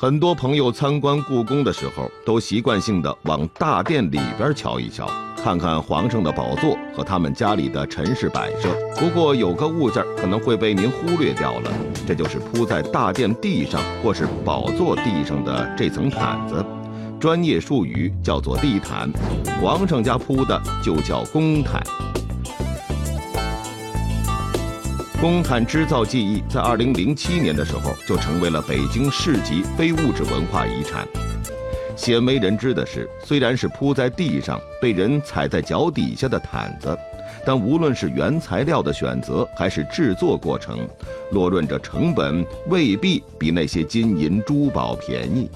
[0.00, 8.70] 很多朋友参观故宫的时候，都习惯性的往大殿里边瞧一瞧，看看皇上的宝座和他们家里的陈设摆设。
[8.98, 11.70] 不过有个物件可能会被您忽略掉了，
[12.08, 16.64] 这就是铺在大殿地上或是宝座地上的这层毯子，
[17.20, 19.06] 专业术语叫做地毯，
[19.60, 21.78] 皇上家铺的就叫公毯。
[25.20, 31.06] 公毯织造技艺在二零零七年的时候就成为了北京市级非物质文化遗产。
[31.94, 36.98] 鲜为人知的是，虽然是铺在地上、被人踩在脚底下的毯子，
[37.44, 40.88] 但无论是原材料的选择还是制作过程，
[41.32, 45.50] 落论着成本未必比那些金银珠宝便宜。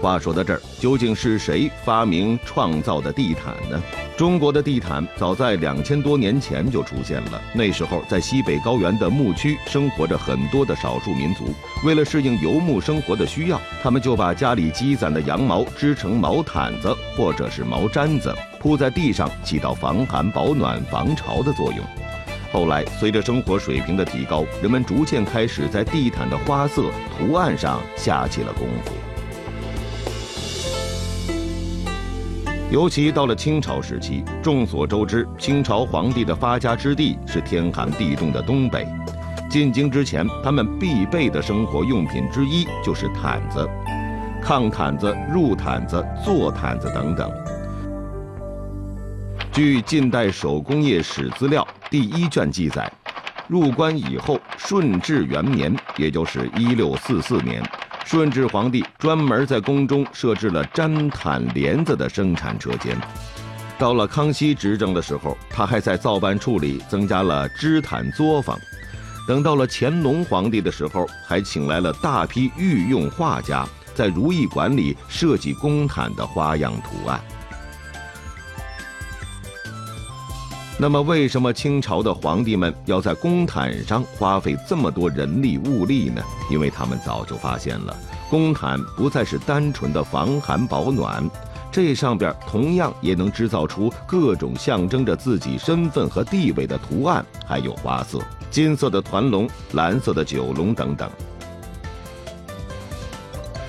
[0.00, 3.80] 话说到这儿，究竟是谁发明创造的地毯呢？
[4.16, 7.40] 中国的地毯早在两千多年前就出现了。
[7.54, 11.44] 那时候，在西北高原的牧区生活着很多的少数民族，
[11.84, 21.84] 为了适应游牧生活的需要，他们就把家里积攒的羊毛织成毛毯子或者是毛毡子，铺在地上，起到防寒、保暖、防潮的作用。
[22.52, 28.92] 后来，随着生活水平的提高，人们逐渐开始在地毯的花色、图案上下起了功夫。
[32.70, 38.86] 尤其到了清朝时期，众所周知，清朝皇帝的发家之地是天寒地冻的东北。
[39.50, 43.68] 进京之前，他们必备的生活用品之一就是毯子、
[44.40, 47.28] 炕毯子、褥毯子、坐毯子等等。
[49.52, 52.90] 据近代手工业史资料第一卷记载，
[53.48, 57.60] 入关以后，顺治元年，也就是一六四四年。
[58.10, 63.00] 顺治皇帝专门在宫中设置了毡毯帘子的生产车间。
[63.78, 68.58] 到了康熙执政的时候，他还在造办处里增加了织毯作坊。
[69.28, 77.20] 等到了乾隆皇帝的时候，还请来了大批御用画家，在如意馆里设计宫毯的花样图案。
[80.82, 86.22] 那么，为什么清朝的皇帝们要在公毯上花费这么多人力物力呢？
[86.50, 87.94] 因为他们早就发现了，
[88.30, 91.22] 公毯不再是单纯的防寒保暖，
[91.70, 98.18] 这上边同样也能制造出各种象征着自己身份和地位的图案，还有花色，
[98.50, 101.10] 金色的团龙、蓝色的九龙等等。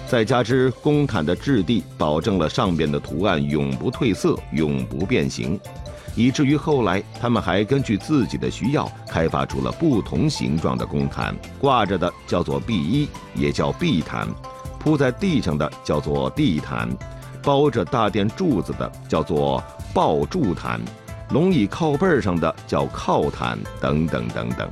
[0.07, 5.59] 再加之公毯的质地，保证了上边的图案永不褪色、永不变形。
[6.15, 11.35] 以至于后来，他们还根据自己的需要，开发出了不同形状的公毯。
[11.59, 14.27] 挂着的叫做壁衣，也叫壁毯；
[14.79, 16.89] 铺在地上的叫做地毯；
[17.41, 19.63] 包着大殿柱子的叫做
[19.93, 20.79] 抱柱毯；
[21.29, 24.69] 龙椅靠背上的叫靠毯，等等等等。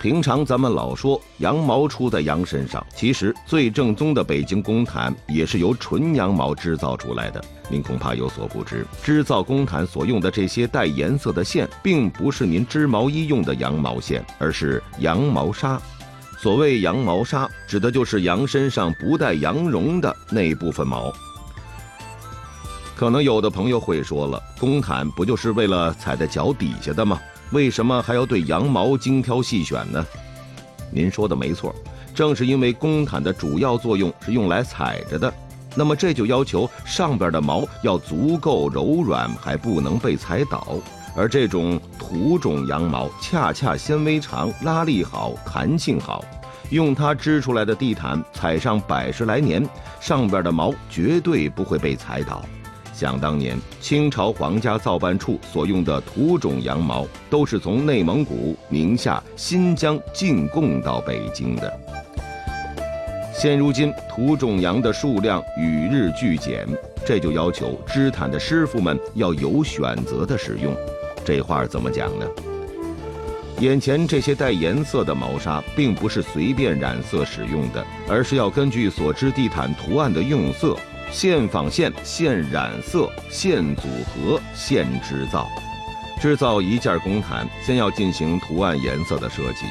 [0.00, 7.44] 平常咱们老说羊毛出在羊身上，其实最正宗的北京公毯也是由纯羊毛制造出来的。
[7.68, 15.80] 您恐怕有所不知，织造公毯所用的这些带颜色的线，并不是您织毛衣用的羊毛线，而是羊毛纱。
[16.38, 21.12] 所谓羊毛纱，指的就是羊身上不带羊绒的那一部分毛。
[22.94, 27.20] 可能有的朋友会说了，公毯不就是为了踩在脚底下的吗？
[27.52, 30.04] 为什么还要对羊毛精挑细选呢？
[30.90, 31.74] 您说的没错，
[32.14, 35.32] 正是因为公毯的主要作用是用来踩着的，
[35.74, 40.76] 那么这就要求上边的毛要足够柔软，还不能被踩倒。
[41.16, 46.24] 而这种土种羊毛恰恰纤维长、拉力好、弹性好，
[46.70, 49.66] 用它织出来的地毯，踩上百十来年，
[50.00, 52.42] 上边的毛绝对不会被踩倒。
[52.98, 61.80] 想当年，清朝皇家造办处所用的土种羊毛，都是从内蒙古、宁夏、新疆进贡到北京的。
[63.32, 66.66] 现如今，土种羊的数量与日俱减，
[67.06, 70.74] 这就要求织毯的师傅们要有选择的使用。
[71.24, 72.26] 这话怎么讲呢？
[73.60, 80.76] 眼前这些带颜色的毛纱，并不是随便染色使用的，而是要根据所织地毯图案的用色。
[81.10, 85.48] 现纺线、现染色、现组合、现织造。
[86.20, 89.66] 制造一件公毯，先要进行图案颜色的设计。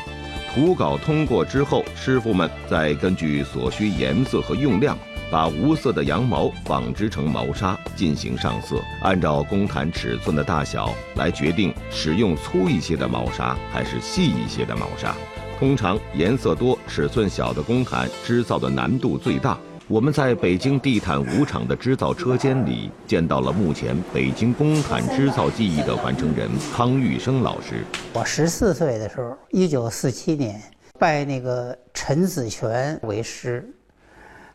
[0.54, 4.98] 图稿通过之后，师傅们再根据所需颜色和用量，
[5.30, 8.82] 把无色的羊毛纺织成毛纱，进行上色。
[9.02, 15.14] 按照公毯尺寸的大小来决定使用粗一些的毛纱还是细一些的毛纱。
[15.60, 19.58] 通常颜色多、尺寸小的公毯织造的难度最大。
[19.90, 27.86] 我们在北京地毯五厂的织造车间里见到了目前北京工毯织造技艺的传承人康玉生老师。
[28.14, 30.62] 我十四岁的时候，一九四七年，
[31.00, 33.66] 拜那个陈子全为师，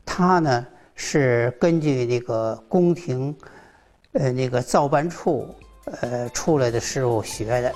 [0.05, 3.35] 他呢是根据那个宫廷，
[4.12, 5.55] 呃那个造办处，
[6.02, 7.73] 呃出来的师傅学的。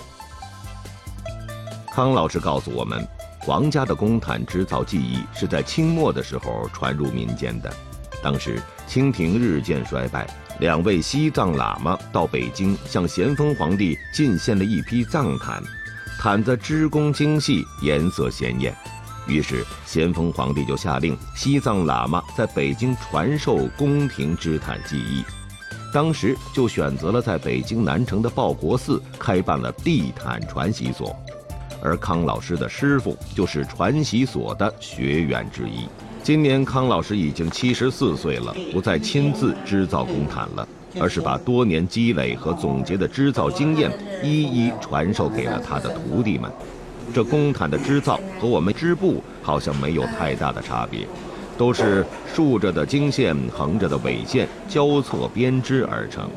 [1.90, 3.02] 康老师告诉我们，
[3.46, 7.72] 皇家的公毯织造技艺是在清末的时候传入民间的。
[8.20, 10.26] 当时清廷日渐衰败，
[10.58, 15.62] 两位西藏喇嘛到北京向咸丰皇帝进献了一批藏毯。
[16.18, 18.74] 毯子织工精细，颜色鲜艳，
[19.28, 25.22] 于是咸丰皇帝就下令西藏喇嘛在北京传授宫廷织毯技艺。
[25.92, 31.16] 当时就选择了在北京南城的报国寺开办了地毯传习所，
[31.82, 35.88] 而康老师的师傅就是传习所的学员之一。
[36.22, 40.66] 今年康老师已经七十四岁了，不再亲自织造公毯了。
[40.98, 43.92] 而是把多年积累和总结的织造经验
[44.22, 46.50] 一一传授给了他的徒弟们。
[47.12, 51.06] 这公毯的织造和我们织布好像没有太大的差别，
[51.58, 52.02] 都是
[52.34, 56.30] 竖着的经线、横着的纬线交错编织而成。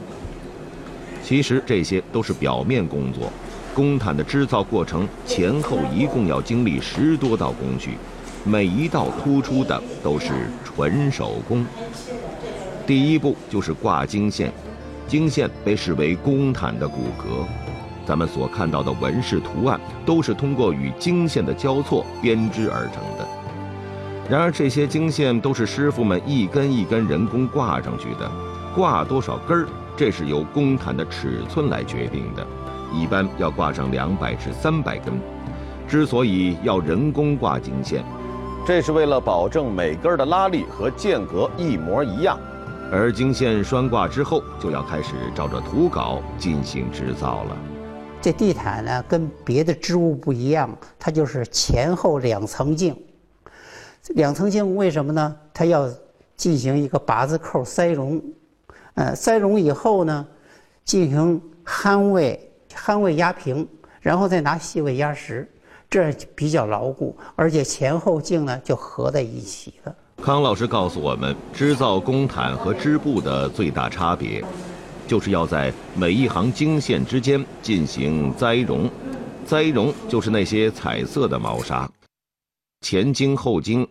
[1.23, 3.31] 其实这些都是表面工作，
[3.79, 7.91] 公毯的制造过程前后一共要经历十多道工序，
[8.43, 11.65] 每一道突出的都是纯手工。
[12.85, 14.51] 第一步就是挂经线，
[15.07, 17.47] 经线被视为公毯的骨骼，
[18.05, 23.25] 咱们所看到的纹饰图案都是通过与经线的交错编织而成的。
[24.29, 28.29] 然而这些经线都是师傅们一根一根人工挂上去的，
[28.75, 32.45] 挂多少根儿，这是由公毯的尺寸来决定的，
[32.93, 35.13] 一般要挂上两百至三百根。
[35.87, 38.03] 之所以要人工挂经线，
[38.65, 42.39] 这是为了保证每根的拉力和间隔一模一样。
[42.91, 47.57] 而经线拴挂之后，就要开始照着图稿进行制造了。
[48.21, 52.95] 这地毯呢，跟别的织物不一样，它就是前后两层镜。
[54.15, 55.35] 两层镜为什么呢？
[55.53, 55.87] 它要
[56.35, 58.21] 进行一个八字扣塞绒，
[58.95, 60.25] 呃，塞绒以后呢，
[60.83, 63.67] 进行焊位，焊位压平，
[64.01, 65.49] 然后再拿细位压实，
[65.89, 69.95] 这比较牢固，而且前后镜呢就合在一起了。
[70.21, 74.43] 康老师告诉我们，织造公毯和织布的最大差别，
[75.07, 78.89] 就是要在每一行经线之间进行栽绒。
[79.45, 81.89] 栽绒就是那些彩色的毛纱，
[82.81, 83.87] 前经后经，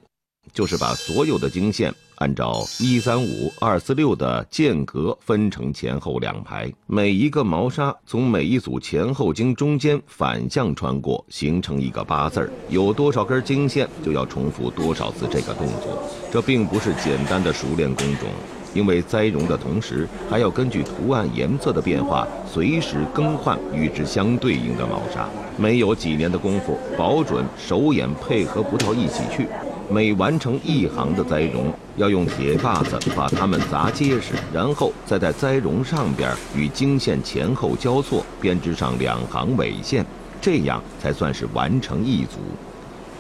[0.53, 1.93] 就是把所有的经线。
[2.19, 12.51] 按照一三五二四六的间隔分成前后两排，每一个毛纱从每一组前后经中间反向穿过，形成一个八字儿。
[12.69, 16.03] 有多少根经线，就要重复多少次这个动作。
[16.31, 18.29] 这并不是简单的熟练工种，
[18.75, 25.29] 因为栽绒的同时，还要根据图案颜色的变化，随时更换与之相对应的毛纱。
[25.57, 29.47] 没有几年的功夫，保准手眼配合不到一起去。
[29.91, 40.05] 每完成一行的栽绒，要用铁把子把它们砸结实，然后再在栽绒上边与经线前后交错编织上两行纬线，
[40.43, 42.37] 这样才算是完成一组。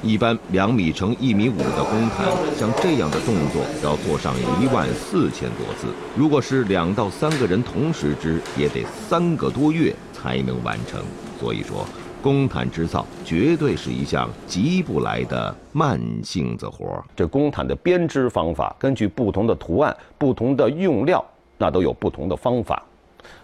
[0.02, 2.26] 一般两米乘一米五的公毯，
[2.58, 5.88] 像这样的动作要做上一万四千多次。
[6.14, 11.00] 如果是两到三个人同时织，也得三个多月才能完成。
[11.40, 11.86] 所以说。
[12.28, 21.24] 公毯织造绝对是一项急不来的慢性子活这公毯的编织方法，根据不同的图案、不同的用料，
[21.56, 22.82] 那都有不同的方法。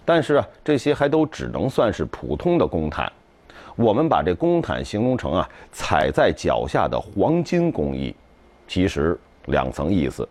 [0.04, 3.10] 但是啊，这些还都只能算是普通的公毯。
[3.74, 8.14] 我们把这公毯形容成啊，踩在脚下的黄金工艺。
[8.68, 10.28] 其实两层意思。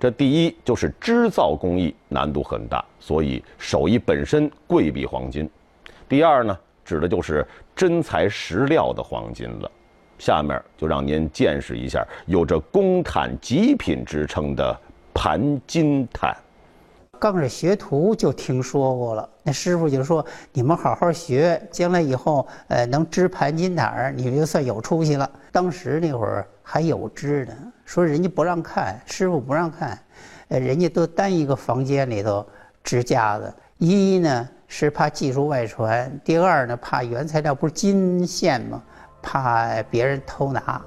[0.00, 5.48] 这第一就是织造工艺难度很大，所以手艺本身贵比黄金。
[6.08, 6.58] 第二呢？
[6.84, 9.70] 指的就是真材实料的黄金了。
[10.18, 14.78] 下面就让您见识一下有着“公毯极品”之称的
[15.12, 16.36] 盘金毯。
[17.18, 29.98] 刚是学徒就听说过了，那师傅就说：“你们好好学，将来以后，呃，能织盘金毯儿，你就算有出息了。”当时那会儿还有织的，说人家不让看，师傅不让看，
[30.48, 32.46] 呃，人家都单一个房间里头
[32.84, 33.52] 支架子。
[33.78, 34.48] 一呢。
[34.74, 38.82] 是怕技术外传，第二呢，怕原材料不是金线吗？
[39.20, 40.80] 怕别人偷拿。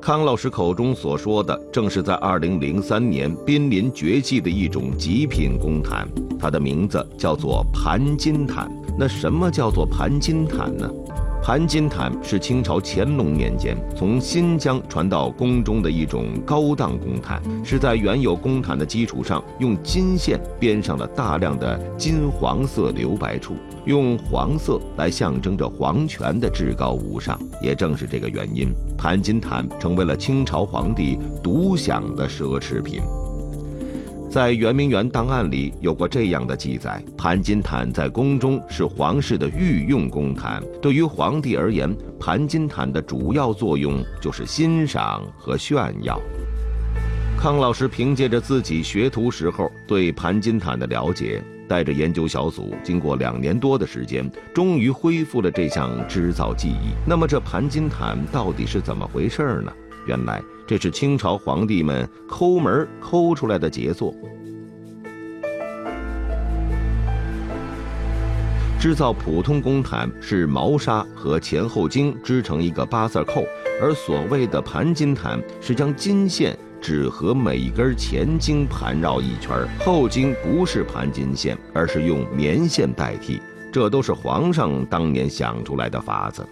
[0.00, 8.68] 康老师口中所说的，正是在二零零三年濒临绝迹的一种极品公毯，它的名字叫做盘金毯。
[8.98, 10.90] 那什么叫做盘金毯呢？
[11.42, 23.54] 盘金毯是清朝乾隆年间从新疆传到宫中的一种高档公毯，是在原有公毯的基础上用金线编上了大量的金黄色留白处，
[23.86, 27.36] 用黄色来象征着皇权的至高无上。
[27.60, 33.02] 也正是这个原因，盘金毯成为了清朝皇帝独享的奢侈品。
[34.32, 40.62] 在圆明园档案里有过这样的记载：盘金毯在宫中是皇室的御用公毯。
[40.80, 46.18] 对于皇帝而言，盘金毯的主要作用就是欣赏和炫耀。
[47.38, 56.94] 康老师凭借着自己学徒时候对盘金毯的了解，带着研究小组，经过两年多的时间，终于恢复了这项织造技艺。
[57.06, 59.70] 那么，这盘金毯到底是怎么回事呢？
[60.06, 60.40] 原来。
[60.66, 64.14] 这是清朝皇帝们抠门抠出来的杰作。
[68.80, 73.44] 制造普通公毯是毛纱和前后襟织成一个八字扣，
[73.80, 83.40] 而所谓的盘金毯是将金线只和每一根前襟盘绕一圈，后襟不是盘金线，而是用棉线代替。
[83.72, 86.44] 这都是皇上当年想出来的法子。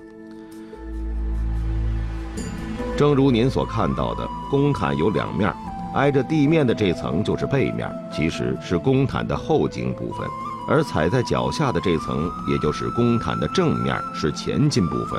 [3.01, 5.51] 正如您所看到的，公毯有两面，
[5.95, 10.29] 挨着地面的这层就是背面，其实是公毯的后襟部分；
[10.69, 15.19] 而踩在脚下的这层，也就是公毯的正面，是前襟部分。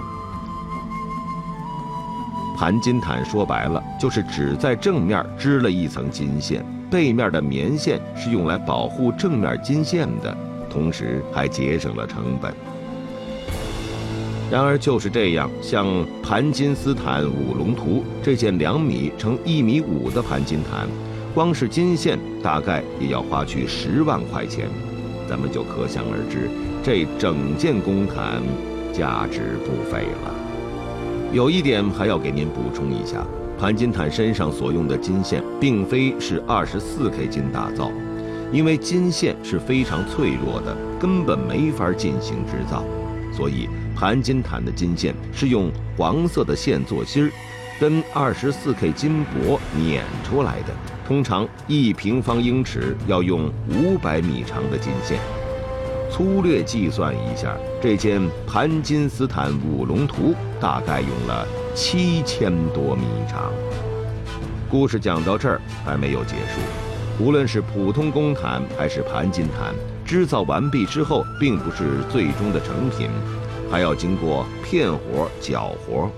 [2.55, 10.37] 盘金毯说白了，就是只在正面织了一层金线，背面的棉线是用来保护正面金线的，
[10.69, 12.53] 同时还节省了成本。
[14.51, 15.87] 然而就是这样，像
[16.21, 20.89] 《盘金丝毯五龙图》这件两米乘一米五的盘金毯，
[21.33, 24.67] 光是金线大概也要花去十万块钱，
[25.25, 26.49] 咱们就可想而知，
[26.83, 28.43] 这整件公毯
[28.91, 30.35] 价值不菲了。
[31.31, 33.25] 有一点还要给您补充一下，
[33.57, 37.89] 盘金毯身上所用的金线并非是二十四 K 金打造，
[38.51, 42.83] 因为金线是非常脆弱的，根本没法进行制造，
[43.31, 43.69] 所以。
[44.01, 47.31] 盘金毯的金线是用黄色的线做芯儿，
[47.79, 50.73] 跟二十四 K 金箔碾出来的。
[51.07, 55.19] 通常一平方英尺要用五百米长的金线。
[56.09, 63.51] 粗略计算一下，这件盘金斯坦五龙图大概用了七千多米长。
[64.67, 67.23] 故事讲到这儿还没有结束。
[67.23, 73.07] 无论是普通公毯还是盘金毯，织造完毕之后，并不是最终的成品。
[73.71, 76.11] 还要经过片活、绞活。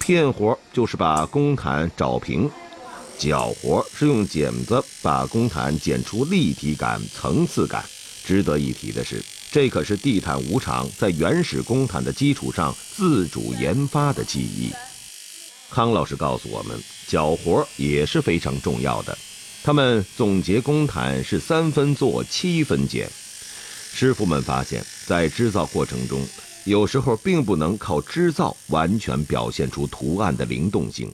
[0.00, 2.50] 片活就是把公毯找平，
[3.18, 7.84] 绞活是用剪子把公毯剪出立体感、层次感。
[8.24, 14.72] 值得一提的是，这可是地毯五厂在原始公毯的基础上自主研发的技艺。
[15.70, 19.16] 康老师告诉我们，绞活也是非常重要的。
[19.62, 23.10] 他们总结公毯是三分做，七分剪。
[23.92, 26.20] 师傅们发现，在织造过程中，
[26.64, 31.08] 有时候并不能靠织造完全表现出图案的灵动性，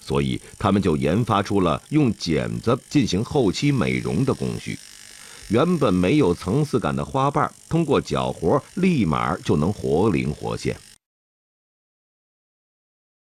[0.00, 4.76] 所以他们就研发出了用剪子进行后期美容的工序。
[5.48, 10.76] 原本没有层次感的花瓣，通过绞活立马就能活灵活现。